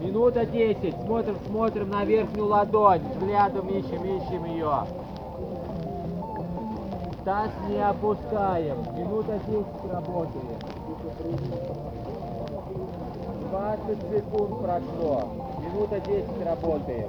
[0.00, 0.94] Минута 10.
[1.04, 3.02] Смотрим, смотрим на верхнюю ладонь.
[3.14, 4.86] Взглядом ищем, ищем ее.
[7.24, 8.76] Таз не опускаем.
[8.98, 10.58] Минута 10 работаем.
[13.50, 15.28] 20 секунд прошло.
[15.58, 17.08] Минута 10 работаем.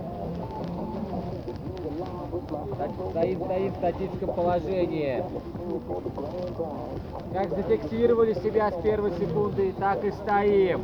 [3.09, 5.23] Стоим, стоим в статическом положении.
[7.33, 10.81] Как зафиксировали себя с первой секунды, так и стоим.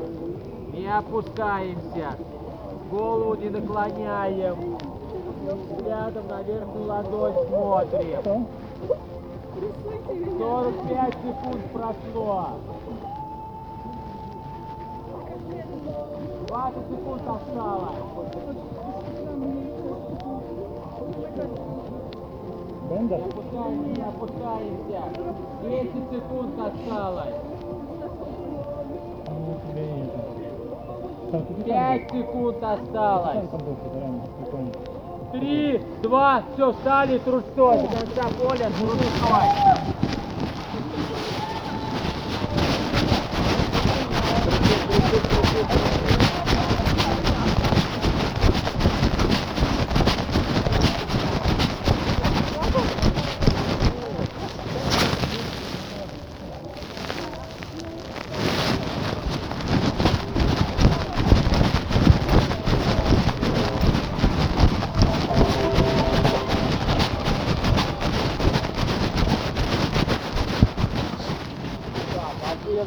[0.74, 2.16] Не опускаемся.
[2.92, 4.78] Голову не наклоняем.
[5.70, 8.48] Взглядом на верхнюю ладонь смотрим.
[9.62, 12.50] 45 секунд прошло.
[16.48, 17.96] 20 секунд осталось.
[22.90, 23.20] Бендер?
[23.20, 25.02] Не опускаемся, не опускаемся.
[25.62, 27.36] 10 секунд осталось.
[29.28, 30.20] Ну, у тебя и это.
[31.32, 33.38] Там ты 5 секунд осталось.
[35.32, 37.78] Три, два, все, встали трусцой.
[37.84, 39.82] До конца поля трусцой.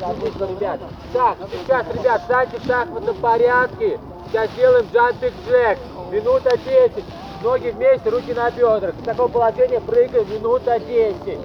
[0.05, 0.81] Отлично, отлично, ребят.
[1.13, 4.01] Так, сейчас, ребят, встаньте в шахматном порядке.
[4.29, 5.79] Сейчас делаем джампинг джек.
[6.11, 7.05] Минута 10.
[7.43, 8.95] Ноги вместе, руки на бедрах.
[8.95, 11.39] В таком положении прыгаем минута 10.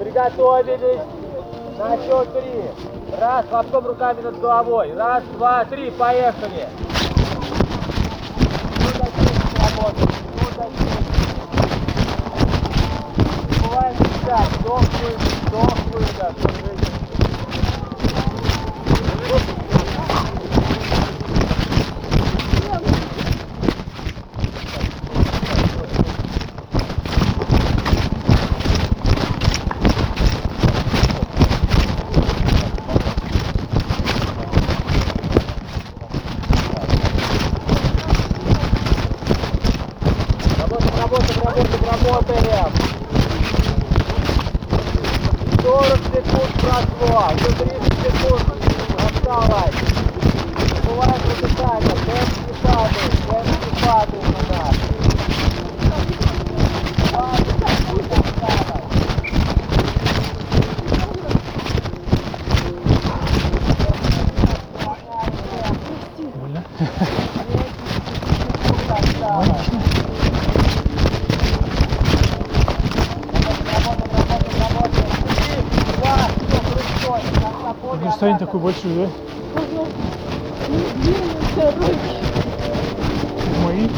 [0.00, 1.00] Приготовились.
[1.78, 2.64] На счет три.
[3.18, 4.92] Раз, хлопком руками над головой.
[4.94, 6.68] Раз, два, три, поехали.
[8.78, 10.08] Минута 10 работаем.
[10.34, 10.88] Минута 10.
[13.48, 14.50] Не забываем дышать.
[14.58, 16.34] Вдох, выдох, вдох, выдох.
[40.68, 42.72] Работаем, работаем, работаем, работаем.
[45.62, 48.46] 40 секунд прошло, еще 30 секунд
[48.98, 49.78] осталось.
[50.58, 54.74] Не забываем про дыхание, темп не падает, темп не падает у нас.
[57.10, 57.46] 20
[57.78, 58.78] секунд осталось.
[66.34, 66.62] Больно?
[66.78, 67.72] 10
[68.56, 69.66] секунд осталось.
[73.74, 75.10] Работаем, работаем, работаем.
[75.36, 75.56] Три,
[76.00, 77.20] два, все, крючком.
[78.18, 78.46] Как на поле Ну что они атака.
[78.46, 79.08] такой большой, да?
[83.62, 83.88] Мои?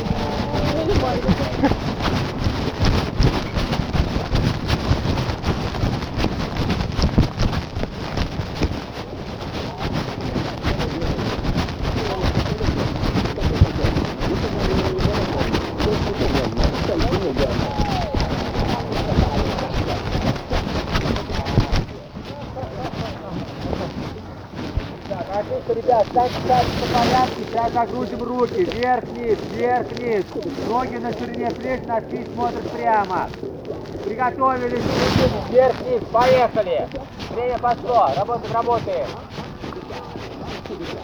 [25.08, 30.24] Так, отлично, ребят, ставьте ставьте по порядку, сейчас загрузим руки, вверх-вниз, вверх-вниз,
[30.68, 33.28] ноги на ширине плеч, носки смотрят прямо.
[34.04, 34.84] Приготовились,
[35.50, 36.88] вверх-вниз, поехали.
[37.30, 39.08] Время пошло, работаем, работаем.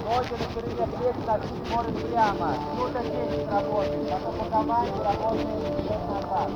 [0.04, 2.54] Ноги на ширине плеч, носки смотрят прямо.
[2.72, 6.50] Минута 10 работаем, потом по команде работаем вперед-назад.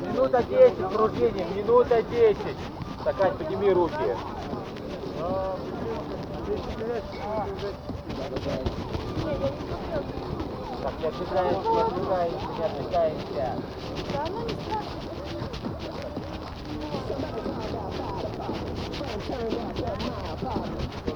[0.00, 2.36] Минута 10 кружение, минута 10.
[3.04, 3.94] Такая, подними руки.
[10.82, 13.56] Так, не отвлекаемся, не отвлекаемся, не отвлекаемся.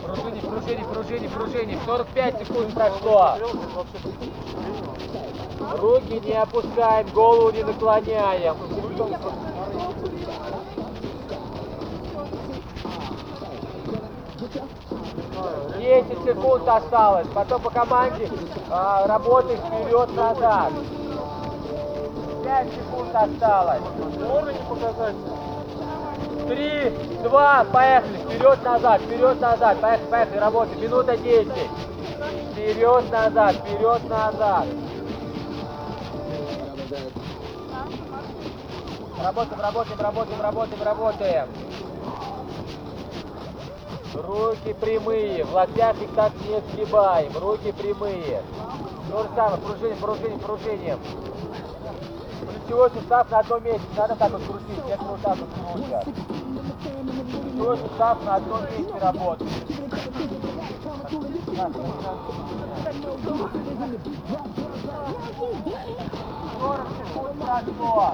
[0.04, 1.78] Пружини, пружини, пружини, пружини.
[1.86, 3.36] 45 секунд прошло.
[5.76, 8.56] Руки не опускаем, голову не наклоняем.
[15.78, 17.28] Десять секунд осталось.
[17.34, 18.30] Потом по команде
[18.70, 20.72] а, работаем вперед-назад.
[22.44, 23.82] Пять секунд осталось.
[26.48, 26.90] Три,
[27.22, 28.16] два, поехали.
[28.16, 29.80] Вперед-назад, вперед-назад.
[29.80, 30.80] Поехали, поехали, работаем.
[30.80, 31.70] Минута десять.
[32.52, 34.66] Вперед-назад, вперед-назад.
[39.22, 41.48] Работаем, работаем, работаем, работаем, работаем.
[44.14, 47.36] Руки прямые, в локтях их так не сгибаем.
[47.36, 48.42] Руки прямые.
[49.10, 50.98] То же самое, пружиним, пружиним, пружиним.
[52.40, 56.04] Плечевой сустав на одном месте, надо так вот крутить, все вот так вот крутят.
[57.42, 59.52] Плечевой сустав на одном месте работает.
[66.68, 68.12] Сорок секунд прошло.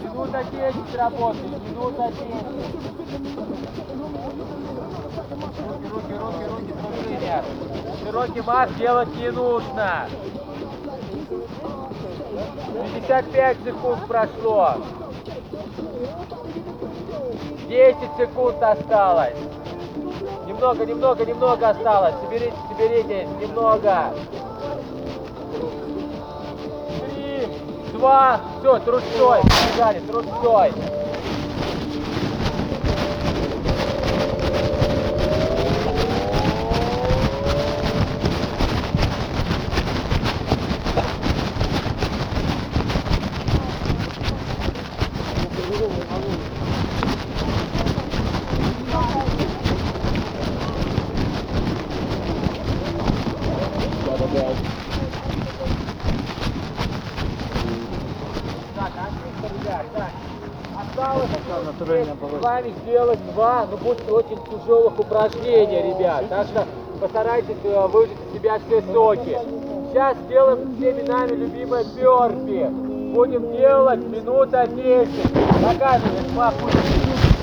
[0.00, 2.24] Минута 10 работает, минута 10.
[5.60, 7.44] Руки, руки, руки, руки, дружине.
[8.02, 10.08] Широкий мах делать не нужно.
[12.94, 14.76] 55 секунд прошло.
[17.68, 19.36] 10 секунд осталось.
[20.46, 22.14] Немного, немного, немного осталось.
[22.22, 24.14] Соберите, соберитесь, немного.
[28.00, 30.72] Два, все, трусцой, побежали, трусцой.
[58.76, 60.10] Так, отлично, ребят, так.
[62.38, 66.28] с вами сделать два, ну, будьте очень тяжелых упражнения, ребят.
[66.28, 66.66] Так что
[67.00, 69.38] постарайтесь э, выжать из себя все соки.
[69.90, 72.66] Сейчас сделаем всеми нами любимое бёрпи.
[73.14, 75.08] Будем делать минута 10.
[75.62, 76.70] Показываем, папа.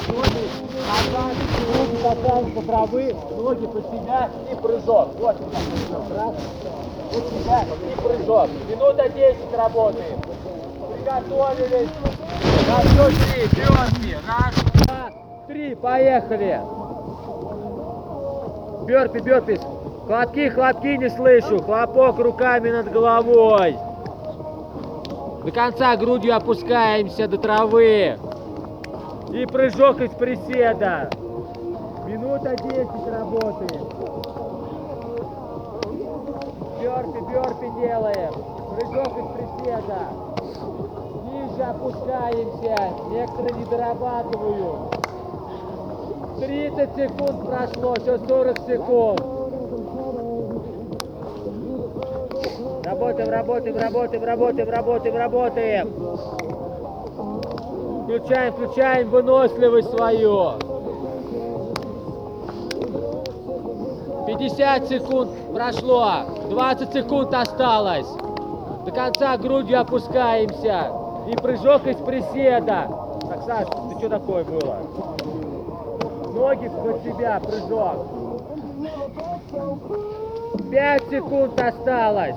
[0.07, 0.47] Ноги
[0.87, 1.35] назад,
[1.75, 5.09] ноги касаются травы, ноги под себя и прыжок.
[5.19, 5.35] Вот.
[6.15, 6.35] Раз,
[7.11, 8.49] под себя и прыжок.
[8.69, 10.21] Минута 10 работаем.
[10.93, 11.89] Приготовились.
[12.67, 14.17] На счет три, бёрпи.
[14.27, 15.11] Раз, два,
[15.47, 16.61] три, поехали.
[18.85, 19.59] Бёрпи, бёрпи.
[20.05, 21.61] Хлопки, хлопки не слышу.
[21.61, 23.77] Хлопок руками над головой.
[25.43, 28.17] До конца грудью опускаемся до травы.
[29.33, 31.09] И прыжок из приседа.
[32.05, 33.83] Минута 10 работаем.
[36.81, 38.33] Бёрпи, бёрпи делаем.
[38.71, 40.26] Прыжок из приседа.
[41.57, 42.93] Ниже опускаемся.
[43.09, 44.95] Некоторые не дорабатывают.
[46.39, 49.21] 30 секунд прошло, еще 40 секунд.
[52.85, 55.93] Работаем, работаем, работаем, работаем, работаем, работаем.
[58.03, 60.51] Включаем, включаем выносливость свою.
[64.27, 68.07] 50 секунд прошло, 20 секунд осталось.
[68.85, 70.96] До конца грудью опускаемся.
[71.27, 72.87] И прыжок из приседа.
[73.27, 74.77] Так, Саш, ты что такое было?
[76.33, 78.07] Ноги под себя, прыжок.
[80.71, 82.35] 5 секунд осталось.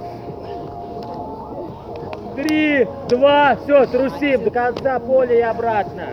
[2.34, 6.06] Три, два, все, трусим до конца поля и обратно.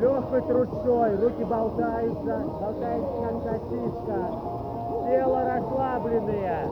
[0.00, 3.18] Легкой трусой, руки болтаются, болтаются
[4.06, 4.57] как.
[5.08, 6.68] Тело расслабленное.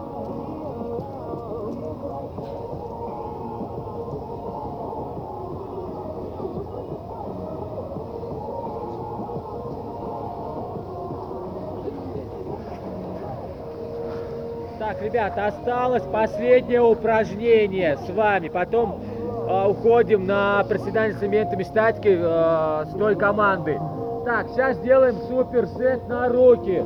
[14.79, 18.49] Так, ребята, осталось последнее упражнение с вами.
[18.49, 19.01] Потом
[19.49, 23.81] э, уходим на приседание с элементами статики э, с той команды.
[24.27, 26.83] Так, сейчас делаем суперсет на руки.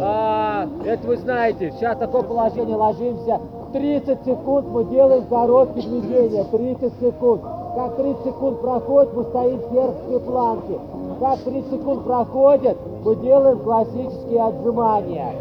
[0.00, 1.70] А, это вы знаете.
[1.72, 3.42] Сейчас такое положение ложимся.
[3.74, 6.44] 30 секунд мы делаем короткие движения.
[6.44, 7.42] 30 секунд.
[7.76, 10.78] Как 30 секунд проходит, мы стоим в сербской планке.
[11.20, 15.32] Как 30 секунд проходит, мы делаем классические отжимания.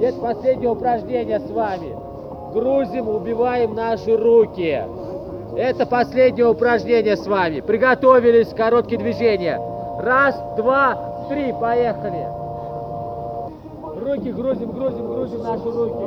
[0.00, 1.96] Это последнее упражнение с вами.
[2.52, 4.80] Грузим, убиваем наши руки.
[5.56, 7.62] Это последнее упражнение с вами.
[7.62, 9.73] Приготовились, короткие движения.
[10.04, 10.98] Раз, два,
[11.30, 12.28] три, поехали.
[14.04, 16.04] Руки грузим, грузим, грузим наши руки.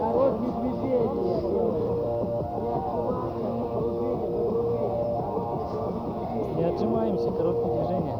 [0.00, 1.08] Короткие движения.
[6.56, 8.16] Не отжимаемся, короткие движения.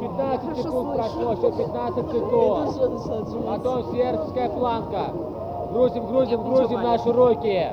[0.00, 3.46] 15 секунд прошло, еще 15 секунд.
[3.46, 5.04] Потом сербская планка.
[5.70, 7.68] Грузим, грузим, грузим наши руки.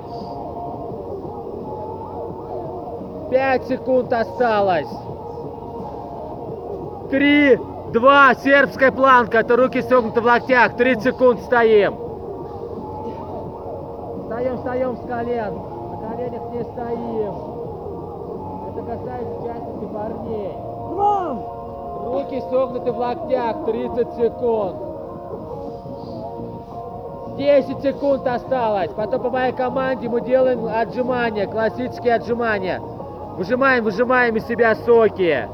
[3.31, 4.89] 5 секунд осталось.
[7.13, 7.59] 3,
[7.93, 9.37] 2, сербская планка.
[9.41, 10.75] Это руки согнуты в локтях.
[10.75, 11.93] 30 секунд стоим.
[14.23, 15.53] Встаем, встаем с колен.
[15.91, 17.35] На коленях не стоим.
[18.67, 20.53] Это касается в частности парней.
[22.07, 24.75] Руки согнуты в локтях, 30 секунд.
[27.37, 28.89] 10 секунд осталось.
[28.95, 32.79] Потом по моей команде мы делаем отжимания, классические отжимания.
[33.37, 35.47] Выжимаем, выжимаем из себя соки.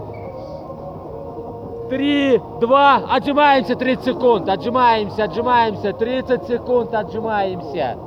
[1.90, 7.98] Три, два, отжимаемся 30 секунд, отжимаемся, отжимаемся, 30 секунд, отжимаемся.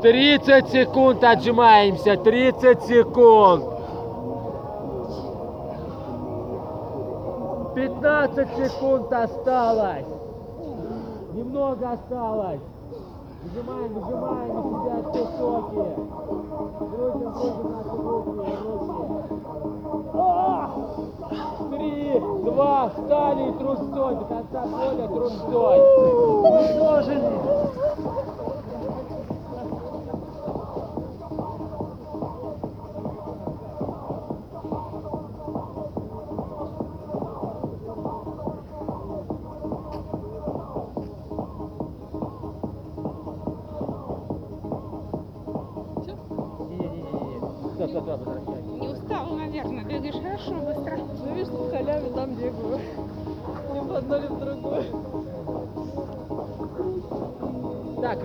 [0.00, 3.64] 30 секунд отжимаемся, 30 секунд.
[7.74, 10.06] 15 секунд осталось.
[11.34, 12.60] Немного осталось.
[13.42, 15.86] Выжимаем, выжимаем из себя все соки.
[16.80, 19.75] Грузим, грузим наши руки, руки.
[21.70, 24.14] Три, два, встали и трусцой.
[24.16, 25.80] До конца поля трусцой.
[26.40, 28.35] Умножили.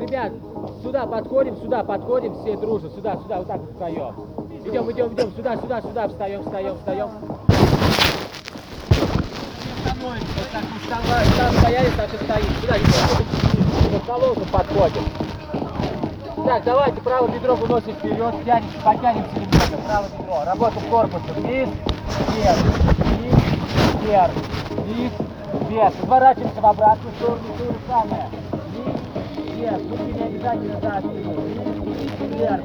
[0.02, 0.32] Ребят,
[0.84, 4.16] сюда подходим, сюда подходим, все дружно, сюда, сюда, вот так встаем.
[4.66, 7.10] Идем, идем, идем, сюда, сюда, сюда, встаем, встаем, встаем.
[10.02, 12.46] Вот так мы встава- там стояли, так и стоим.
[12.62, 15.04] Сюда, идем, по колонку подходим.
[16.46, 20.44] Так, давайте правое бедро выносим вперед, тянемся, потянемся немного, правое бедро.
[20.46, 21.70] Работаем корпусом, вниз,
[22.30, 22.58] вверх,
[23.06, 23.36] вниз,
[24.02, 24.32] вверх,
[24.72, 25.12] вниз,
[25.70, 25.94] вверх.
[26.02, 28.31] Разворачиваемся в обратную сторону, то же самое.
[29.72, 31.32] Вверх, руки не обязательно за спину.
[31.32, 32.62] Вниз, вверх.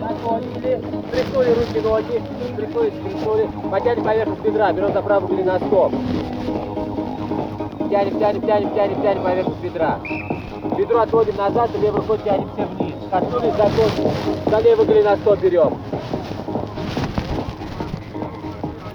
[0.00, 2.22] Закончили, стряхнули руки, ноги,
[2.52, 3.50] стряхнули, стряхнули.
[3.70, 5.92] Потянем поверхность бедра, берем за правую голеноскоп.
[7.90, 9.98] Тянем, тянем, тянем, тянем, тянем поверхность бедра.
[10.76, 12.94] Бедро отводим назад, и левой рукой тянемся вниз.
[13.10, 14.10] Коснулись, закончили.
[14.50, 15.78] За левый голеноскоп берем.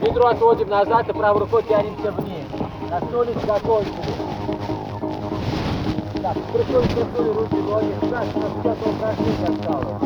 [0.01, 2.45] Бедро отводим назад, и правой рукой тянемся вниз.
[2.89, 4.12] Коснулись, закончили.
[6.23, 7.93] Так, стряхнули, стряхнули руки, ноги.
[8.09, 10.03] Так, у нас сейчас осталось.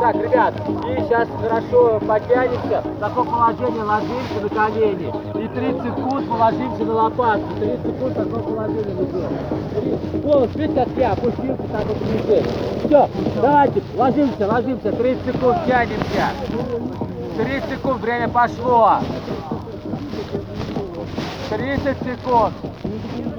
[0.00, 0.54] Так, ребят,
[0.84, 2.80] и сейчас хорошо подтянемся.
[2.80, 5.14] В таком положении ложимся на колени.
[5.44, 7.46] И 30 секунд положимся на лопатки.
[7.60, 10.22] 30 секунд в таком положении лежим.
[10.24, 12.48] Голос, видите, как я опустился, так вот лежит.
[12.84, 13.08] Все,
[13.40, 14.92] давайте, ложимся, ложимся.
[14.92, 16.30] 30 секунд тянемся.
[17.36, 18.98] 30 секунд, время пошло.
[21.48, 22.54] 30 секунд.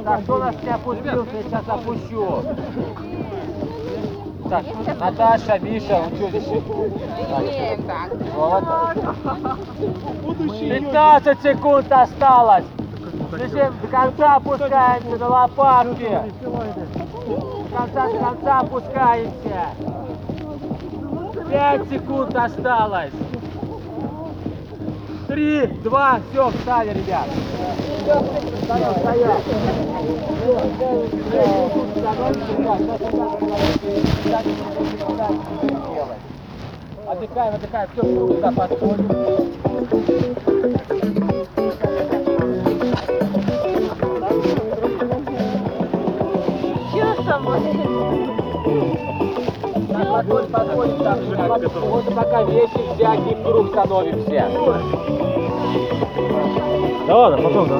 [0.04, 2.44] Так, кто нас не опустился, я сейчас опущу.
[4.50, 4.66] Так,
[5.00, 6.48] Наташа, Миша, что здесь?
[8.36, 8.64] Вот.
[10.38, 12.66] 15 секунд осталось.
[13.32, 16.20] Лежим, до конца опускаемся на лопатки.
[17.26, 19.66] До конца, до конца опускаемся.
[21.50, 23.14] 5 секунд осталось.
[25.28, 27.28] Три, два, все, встали, ребят.
[28.64, 29.44] Стоять, стоять.
[37.08, 39.10] Отдыхаем, отдыхаем, все, сюда подходим.
[50.14, 51.18] Так, подходим, подходим, так,
[51.82, 54.48] вот пока весим, всякий в круг становимся.
[57.08, 57.80] Да ладно, потом, да.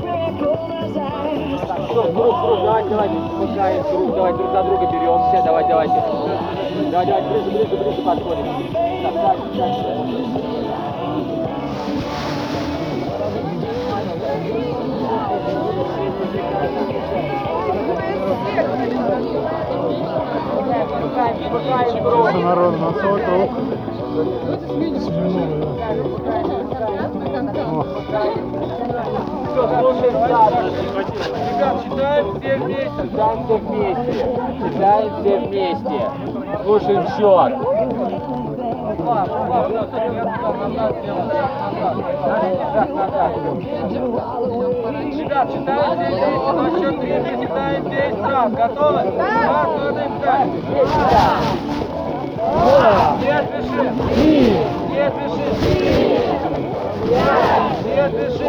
[0.00, 0.53] Все,
[0.94, 5.68] в круг, в круг, давайте, давайте, спускаем в круг, давайте друг за друга беремся, давай,
[5.68, 5.94] давайте.
[6.90, 8.44] Давай, давай, ближе, ближе, ближе подходим.
[9.02, 10.14] Так, дальше, дальше.
[22.04, 23.20] Все народ на свой
[31.82, 33.02] читаем все вместе.
[33.02, 34.12] Читаем все вместе.
[34.62, 35.98] Читаем все вместе.
[36.62, 37.52] Слушаем счет.
[45.18, 46.52] Ребят, читаем все вместе.
[46.52, 48.52] На счет три мы читаем весь раз.
[48.52, 49.00] Готовы?
[49.18, 51.83] Раз, два, три,
[53.20, 53.94] Не спешим.
[54.90, 56.44] Не спешим.
[57.84, 58.44] Не спеши!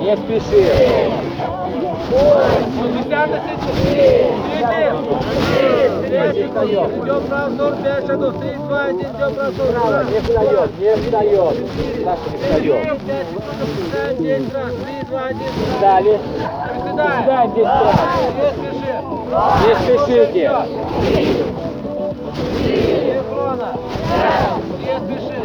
[0.00, 0.64] Не спеши!
[2.94, 4.32] Десятый сидит!
[6.08, 6.44] Третий!
[6.44, 9.32] Идем право, 45 шагов, 3, 2, 1, идем
[9.72, 11.56] право, Не встает, не встает!
[12.04, 13.00] Саша, не встает!
[13.00, 15.38] 5 секунд, приседаем 10 раз, 3, 2, 1,
[15.80, 16.14] Дали!
[16.82, 17.88] Приседаем 10 раз!
[18.34, 18.92] Не спеши!
[19.66, 21.43] Не спешите!
[24.78, 25.38] Не спеши!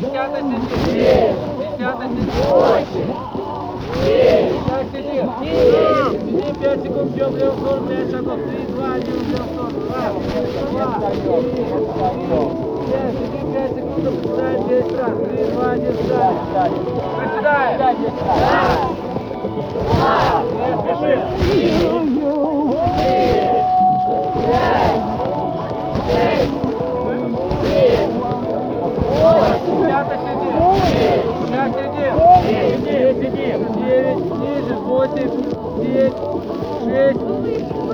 [0.00, 1.34] Десятый сидит!
[1.78, 2.32] Десятый сидит!
[4.66, 5.26] Так, сидим!
[5.40, 9.80] Сидим 5 секунд, ждем в левую сторону, 5 шагов, 3, 2, 1, в левую сторону,
[9.90, 10.14] раз,
[10.70, 10.88] два,
[12.86, 16.78] Пять, сидим 5 секунд, приседаем 10 раз, 3, 2, 1, встали!
[17.18, 17.78] Приседаем!
[17.94, 18.08] Не
[35.94, 36.12] девять,
[36.84, 37.20] шесть,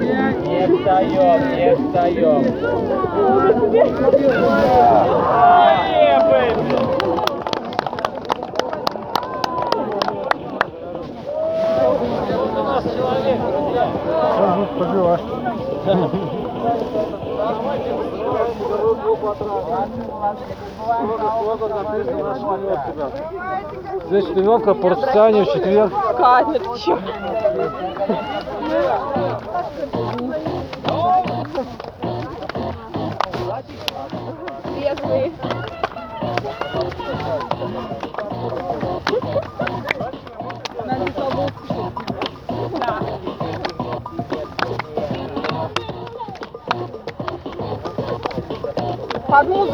[0.01, 0.40] пять.
[0.46, 2.40] Не встаем, не встаем.
[14.32, 15.14] Сейчас будет пожила.
[24.09, 25.92] Здесь тренировка, Портсане в четверг.
[26.16, 27.03] Катит, черт.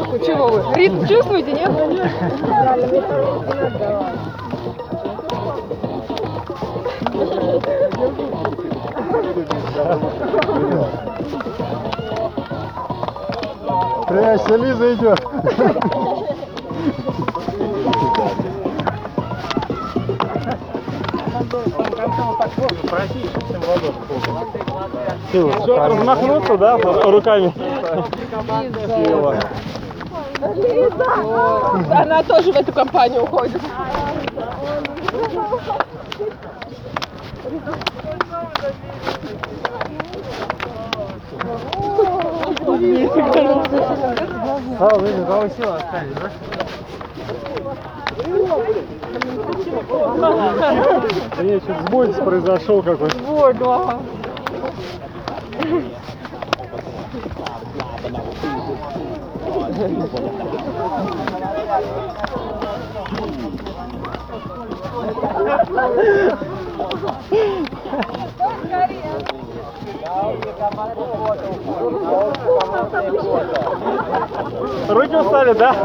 [0.07, 0.75] Музыку чего вы?
[0.75, 1.71] Ритм чувствуете, нет?
[14.07, 15.21] Прячься, Лиза идет.
[25.29, 27.53] Все, размахнуться, да, руками.
[30.39, 33.61] Она тоже в эту компанию уходит.
[44.79, 46.31] А, вы не сила остались, да?
[51.41, 53.17] Нет, что-то сбой произошел какой-то.
[53.27, 53.99] Ой, да.
[74.89, 75.75] Руки устали, да?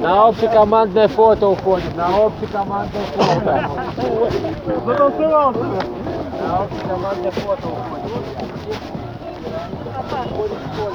[0.00, 3.70] На общекомандное фото уходит, на общекомандное фото.
[4.86, 5.54] Затанцевал
[6.54, 8.12] общекомандное фото уходит.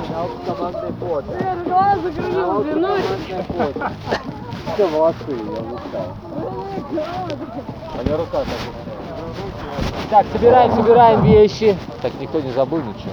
[0.10, 1.28] На общекомандное фото.
[1.66, 3.02] Глаз закружил, длиной.
[4.74, 6.16] Все, молодцы, я устал.
[7.97, 8.47] А не рука так
[10.10, 11.78] Так, собираем, собираем вещи.
[12.02, 13.12] Так, никто не забыл ничего.